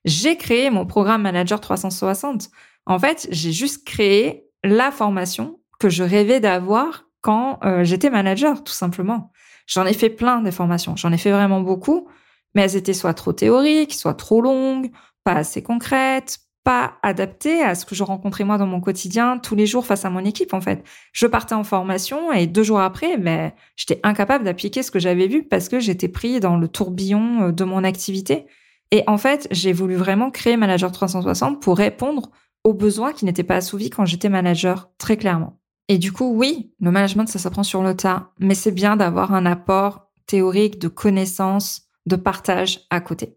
j'ai 0.05 0.37
créé 0.37 0.71
mon 0.71 0.87
programme 0.87 1.23
Manager 1.23 1.61
360. 1.61 2.49
En 2.87 2.99
fait, 2.99 3.27
j'ai 3.31 3.53
juste 3.53 3.85
créé 3.85 4.45
la 4.63 4.91
formation 4.91 5.56
que 5.79 5.89
je 5.89 6.03
rêvais 6.03 6.41
d'avoir 6.41 7.05
quand 7.21 7.59
euh, 7.65 7.85
j'étais 7.85 8.11
manager, 8.11 8.63
tout 8.63 8.73
simplement. 8.73 9.33
J'en 9.67 9.85
ai 9.85 9.93
fait 9.93 10.11
plein 10.11 10.43
des 10.43 10.53
formations, 10.53 10.97
j'en 10.97 11.13
ai 11.13 11.19
fait 11.19 11.33
vraiment 11.33 11.61
beaucoup, 11.61 12.09
mais 12.55 12.63
elles 12.63 12.77
étaient 12.77 12.95
soit 12.95 13.15
trop 13.15 13.33
théoriques, 13.33 13.95
soit 13.95 14.15
trop 14.15 14.41
longues, 14.41 14.91
pas 15.25 15.35
assez 15.35 15.63
concrètes, 15.63 16.39
pas 16.67 16.95
adaptées 17.03 17.63
à 17.63 17.77
ce 17.77 17.85
que 17.85 17.95
je 17.95 18.03
rencontrais 18.03 18.45
moi 18.45 18.59
dans 18.59 18.67
mon 18.67 18.81
quotidien 18.81 19.39
tous 19.39 19.55
les 19.55 19.67
jours 19.67 19.87
face 19.87 20.05
à 20.05 20.11
mon 20.11 20.25
équipe 20.25 20.53
en 20.53 20.61
fait. 20.61 20.85
Je 21.13 21.27
partais 21.27 21.55
en 21.55 21.63
formation 21.63 22.33
et 22.33 22.47
deux 22.47 22.65
jours 22.65 22.81
après, 22.81 23.19
ben, 23.19 23.53
j'étais 23.77 24.01
incapable 24.03 24.45
d'appliquer 24.45 24.83
ce 24.83 24.91
que 24.91 24.99
j'avais 24.99 25.29
vu 25.29 25.45
parce 25.45 25.69
que 25.69 25.79
j'étais 25.79 26.09
pris 26.09 26.41
dans 26.41 26.57
le 26.57 26.67
tourbillon 26.67 27.43
euh, 27.43 27.53
de 27.53 27.65
mon 27.65 27.85
activité. 27.85 28.47
Et 28.91 29.05
en 29.07 29.19
fait, 29.19 29.47
j'ai 29.51 29.73
voulu 29.73 29.95
vraiment 29.95 30.31
créer 30.31 30.57
Manager 30.57 30.91
360 30.91 31.61
pour 31.61 31.77
répondre 31.77 32.31
aux 32.65 32.75
besoins 32.75 33.13
qui 33.13 33.25
n'étaient 33.25 33.45
pas 33.45 33.57
assouvis 33.57 33.91
quand 33.91 34.05
j'étais 34.05 34.29
manager, 34.29 34.91
très 34.99 35.17
clairement. 35.17 35.61
Et 35.89 35.99
du 35.99 36.13
coup, 36.13 36.33
oui, 36.35 36.73
le 36.81 36.91
management, 36.91 37.29
ça 37.29 37.39
s'apprend 37.39 37.63
sur 37.63 37.83
le 37.83 37.95
tas, 37.95 38.33
mais 38.39 38.55
c'est 38.55 38.73
bien 38.73 38.97
d'avoir 38.97 39.33
un 39.33 39.47
apport 39.47 40.09
théorique 40.27 40.79
de 40.79 40.89
connaissances, 40.89 41.83
de 42.07 42.17
partage 42.17 42.81
à 42.91 43.01
côté. 43.01 43.37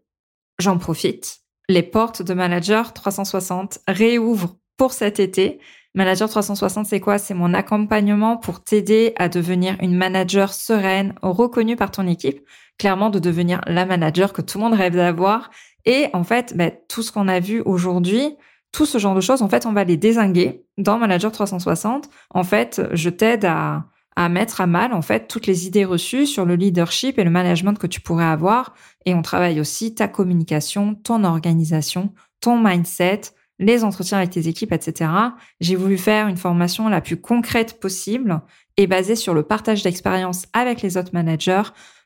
J'en 0.60 0.78
profite. 0.78 1.42
Les 1.68 1.84
portes 1.84 2.24
de 2.24 2.34
Manager 2.34 2.94
360 2.94 3.80
réouvrent 3.88 4.58
pour 4.78 4.94
cet 4.94 5.20
été. 5.20 5.60
Manager 5.94 6.28
360, 6.30 6.86
c'est 6.88 7.00
quoi? 7.00 7.20
C'est 7.20 7.34
mon 7.34 7.54
accompagnement 7.54 8.38
pour 8.38 8.64
t'aider 8.64 9.14
à 9.18 9.30
devenir 9.30 9.76
une 9.82 9.96
manager 9.96 10.54
sereine, 10.54 11.14
reconnue 11.22 11.76
par 11.76 11.92
ton 11.92 12.08
équipe. 12.08 12.42
Clairement, 12.80 13.10
de 13.10 13.20
devenir 13.20 13.62
la 13.68 13.86
manager 13.86 14.34
que 14.34 14.42
tout 14.42 14.58
le 14.58 14.64
monde 14.64 14.74
rêve 14.74 14.96
d'avoir. 14.96 15.52
Et 15.86 16.08
en 16.14 16.24
fait, 16.24 16.56
bah, 16.56 16.72
tout 16.88 17.04
ce 17.04 17.12
qu'on 17.12 17.28
a 17.28 17.40
vu 17.40 17.62
aujourd'hui, 17.62 18.36
tout 18.72 18.86
ce 18.86 18.98
genre 18.98 19.16
de 19.16 19.22
choses, 19.22 19.42
en 19.42 19.50
fait, 19.50 19.66
on 19.66 19.74
va 19.74 19.84
les 19.84 19.98
désinguer 19.98 20.64
dans 20.78 20.98
Manager 20.98 21.32
360. 21.32 22.10
En 22.30 22.44
fait, 22.44 22.82
je 22.94 23.10
t'aide 23.10 23.46
à, 23.46 23.86
à 24.16 24.30
mettre 24.30 24.62
à 24.62 24.68
mal, 24.68 24.94
en 24.94 25.02
fait, 25.02 25.28
toutes 25.28 25.48
les 25.48 25.66
idées 25.66 25.86
reçues 25.86 26.26
sur 26.26 26.46
le 26.46 26.56
leadership 26.56 27.18
et 27.18 27.24
le 27.24 27.30
management 27.30 27.80
que 27.80 27.88
tu 27.88 28.02
pourrais 28.02 28.26
avoir. 28.26 28.74
Et 29.06 29.14
on 29.14 29.22
travaille 29.22 29.60
aussi 29.60 29.96
ta 29.96 30.08
communication, 30.08 30.96
ton 30.96 31.24
organisation, 31.24 32.14
ton 32.42 32.60
mindset, 32.60 33.22
les 33.60 33.84
entretiens 33.84 34.18
avec 34.18 34.32
tes 34.32 34.48
équipes, 34.48 34.72
etc. 34.72 35.12
J'ai 35.60 35.76
voulu 35.76 35.98
faire 35.98 36.28
une 36.28 36.38
formation 36.38 36.88
la 36.90 37.02
plus 37.02 37.20
concrète 37.20 37.80
possible 37.80 38.42
et 38.78 38.88
basée 38.88 39.16
sur 39.16 39.34
le 39.34 39.44
partage 39.44 39.84
d'expérience 39.84 40.46
avec 40.54 40.82
les 40.82 40.98
autres 40.98 41.14
managers. 41.14 41.64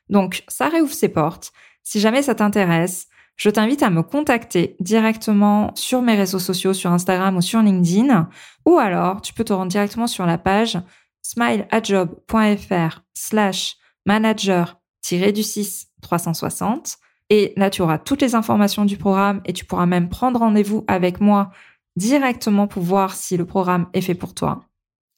Donc, 0.08 0.44
ça 0.48 0.68
réouvre 0.68 0.92
ses 0.92 1.08
portes. 1.08 1.52
Si 1.82 2.00
jamais 2.00 2.22
ça 2.22 2.34
t'intéresse, 2.34 3.08
je 3.36 3.50
t'invite 3.50 3.82
à 3.82 3.90
me 3.90 4.02
contacter 4.02 4.76
directement 4.80 5.72
sur 5.74 6.02
mes 6.02 6.14
réseaux 6.14 6.38
sociaux, 6.38 6.72
sur 6.72 6.92
Instagram 6.92 7.36
ou 7.36 7.40
sur 7.40 7.60
LinkedIn, 7.60 8.28
ou 8.64 8.78
alors 8.78 9.20
tu 9.20 9.34
peux 9.34 9.44
te 9.44 9.52
rendre 9.52 9.70
directement 9.70 10.06
sur 10.06 10.26
la 10.26 10.38
page 10.38 10.78
smileajob.fr 11.22 13.00
slash 13.14 13.76
manager-du-6 14.06 15.86
360. 16.02 16.98
Et 17.30 17.54
là, 17.56 17.70
tu 17.70 17.82
auras 17.82 17.98
toutes 17.98 18.20
les 18.20 18.34
informations 18.34 18.84
du 18.84 18.96
programme 18.96 19.40
et 19.46 19.52
tu 19.52 19.64
pourras 19.64 19.86
même 19.86 20.08
prendre 20.08 20.40
rendez-vous 20.40 20.84
avec 20.86 21.20
moi 21.20 21.50
directement 21.96 22.66
pour 22.66 22.82
voir 22.82 23.14
si 23.14 23.36
le 23.36 23.46
programme 23.46 23.86
est 23.94 24.02
fait 24.02 24.14
pour 24.14 24.34
toi. 24.34 24.64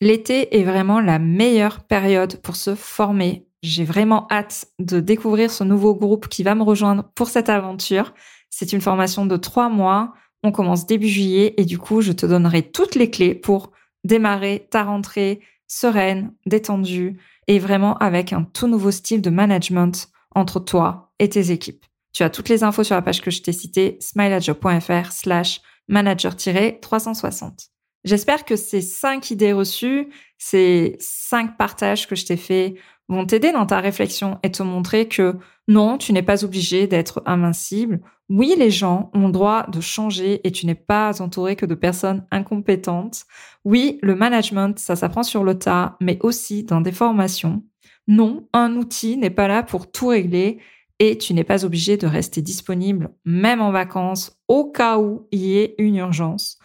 L'été 0.01 0.59
est 0.59 0.65
vraiment 0.65 1.01
la 1.01 1.19
meilleure 1.19 1.81
période 1.81 2.41
pour 2.43 2.57
se 2.57 2.75
former 2.75 3.49
j'ai 3.67 3.85
vraiment 3.85 4.27
hâte 4.31 4.69
de 4.79 5.01
découvrir 5.01 5.51
ce 5.51 5.65
nouveau 5.65 5.95
groupe 5.95 6.29
qui 6.29 6.43
va 6.43 6.55
me 6.55 6.63
rejoindre 6.63 7.05
pour 7.15 7.29
cette 7.29 7.49
aventure. 7.49 8.15
C'est 8.49 8.73
une 8.73 8.81
formation 8.81 9.27
de 9.27 9.37
trois 9.37 9.69
mois. 9.69 10.15
On 10.43 10.53
commence 10.53 10.87
début 10.87 11.09
juillet 11.09 11.55
et 11.57 11.65
du 11.65 11.79
coup, 11.79 12.01
je 12.01 12.13
te 12.13 12.27
donnerai 12.27 12.63
toutes 12.63 12.95
les 12.95 13.11
clés 13.11 13.35
pour 13.35 13.73
démarrer 14.05 14.69
ta 14.71 14.85
rentrée 14.85 15.41
sereine, 15.67 16.33
détendue 16.47 17.19
et 17.49 17.59
vraiment 17.59 17.97
avec 17.99 18.33
un 18.33 18.45
tout 18.45 18.69
nouveau 18.69 18.93
style 18.93 19.21
de 19.21 19.31
management 19.31 20.09
entre 20.35 20.61
toi 20.61 21.13
et 21.19 21.29
tes 21.29 21.51
équipes. 21.51 21.85
Tu 22.13 22.23
as 22.23 22.31
toutes 22.31 22.49
les 22.49 22.63
infos 22.63 22.85
sur 22.85 22.95
la 22.95 23.03
page 23.03 23.21
que 23.21 23.31
je 23.33 23.43
t'ai 23.43 23.53
citée, 23.53 23.99
smileadjob.fr 24.01 25.11
slash 25.11 25.61
manager-360. 25.91 27.69
J'espère 28.07 28.45
que 28.45 28.55
ces 28.55 28.81
cinq 28.81 29.33
idées 29.33 29.53
reçues, 29.53 30.09
ces 30.39 30.97
cinq 31.01 31.57
partages 31.59 32.07
que 32.07 32.15
je 32.15 32.25
t'ai 32.25 32.37
fait 32.37 32.77
vont 33.09 33.27
t'aider 33.27 33.51
dans 33.51 33.67
ta 33.67 33.81
réflexion 33.81 34.39
et 34.45 34.53
te 34.53 34.63
montrer 34.63 35.09
que 35.09 35.35
non, 35.67 35.99
tu 35.99 36.13
n'es 36.13 36.23
pas 36.23 36.45
obligé 36.45 36.87
d'être 36.87 37.21
invincible. 37.27 38.01
Oui, 38.29 38.55
les 38.57 38.71
gens 38.71 39.11
ont 39.13 39.27
le 39.27 39.33
droit 39.33 39.67
de 39.67 39.81
changer 39.81 40.41
et 40.47 40.53
tu 40.53 40.67
n'es 40.67 40.77
pas 40.77 41.21
entouré 41.21 41.57
que 41.57 41.67
de 41.67 41.75
personnes 41.75 42.25
incompétentes. 42.31 43.25
Oui, 43.65 43.99
le 44.03 44.15
management, 44.15 44.79
ça 44.79 44.95
s'apprend 44.95 45.25
sur 45.25 45.43
le 45.43 45.59
tas, 45.59 45.97
mais 46.01 46.19
aussi 46.23 46.63
dans 46.63 46.81
des 46.81 46.93
formations. 46.93 47.65
Non, 48.07 48.47
un 48.53 48.77
outil 48.77 49.17
n'est 49.17 49.31
pas 49.31 49.49
là 49.49 49.65
pour 49.65 49.91
tout 49.91 50.09
régler 50.09 50.61
et 51.01 51.19
tu 51.19 51.35
n'es 51.35 51.43
pas 51.43 51.65
obligé 51.65 51.97
de 51.97 52.07
rester 52.07 52.41
disponible, 52.41 53.11
même 53.25 53.61
en 53.61 53.73
vacances, 53.73 54.41
au 54.47 54.71
cas 54.71 54.99
où 54.99 55.27
il 55.33 55.41
y 55.41 55.59
ait 55.59 55.75
une 55.79 55.97
urgence. 55.97 56.61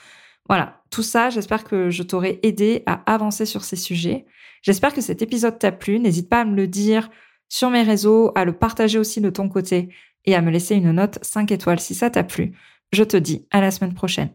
Voilà, 0.48 0.81
tout 0.92 1.04
ça, 1.04 1.30
j'espère 1.30 1.64
que 1.64 1.90
je 1.90 2.04
t'aurai 2.04 2.40
aidé 2.44 2.84
à 2.86 3.02
avancer 3.12 3.46
sur 3.46 3.64
ces 3.64 3.78
sujets. 3.78 4.26
J'espère 4.62 4.94
que 4.94 5.02
cet 5.02 5.22
épisode 5.22 5.58
t'a 5.58 5.72
plu. 5.72 6.00
N'hésite 6.00 6.30
pas 6.30 6.42
à 6.42 6.46
me 6.46 6.56
le 6.56 6.68
dire 6.68 7.10
sur 7.48 7.70
mes 7.70 7.82
réseaux, 7.82 8.32
à 8.36 8.46
le 8.46 8.54
partager 8.54 9.00
aussi 9.00 9.22
de 9.22 9.30
ton 9.30 9.50
côté 9.50 9.90
et 10.26 10.36
à 10.36 10.42
me 10.42 10.52
laisser 10.52 10.76
une 10.76 10.92
note 10.92 11.18
5 11.22 11.52
étoiles 11.52 11.80
si 11.80 11.96
ça 11.96 12.10
t'a 12.10 12.24
plu. 12.24 12.58
Je 12.92 13.04
te 13.04 13.18
dis 13.18 13.48
à 13.52 13.62
la 13.62 13.72
semaine 13.72 13.94
prochaine. 13.94 14.30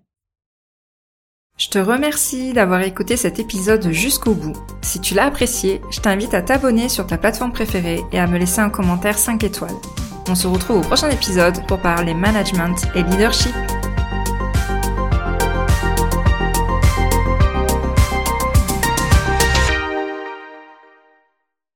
Je 1.59 1.69
te 1.69 1.79
remercie 1.79 2.53
d'avoir 2.53 2.83
écouté 2.83 3.17
cet 3.17 3.39
épisode 3.39 3.91
jusqu'au 3.91 4.35
bout. 4.35 4.57
Si 4.83 5.01
tu 5.01 5.15
l'as 5.15 5.27
apprécié, 5.27 5.81
je 5.91 6.01
t'invite 6.01 6.35
à 6.35 6.43
t'abonner 6.43 6.89
sur 6.89 7.07
ta 7.07 7.17
plateforme 7.17 7.53
préférée 7.53 8.01
et 8.13 8.19
à 8.19 8.27
me 8.27 8.39
laisser 8.39 8.61
un 8.61 8.71
commentaire 8.71 9.19
5 9.19 9.45
étoiles. 9.45 9.77
On 10.29 10.35
se 10.35 10.47
retrouve 10.47 10.79
au 10.79 10.83
prochain 10.83 11.11
épisode 11.11 11.67
pour 11.67 11.81
parler 11.81 12.15
management 12.15 12.77
et 12.95 13.03
leadership. 13.03 13.55